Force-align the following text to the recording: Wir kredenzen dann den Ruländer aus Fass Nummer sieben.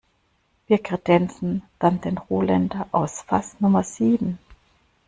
Wir 0.65 0.79
kredenzen 0.79 1.61
dann 1.77 2.01
den 2.01 2.17
Ruländer 2.17 2.87
aus 2.91 3.21
Fass 3.21 3.59
Nummer 3.59 3.83
sieben. 3.83 4.39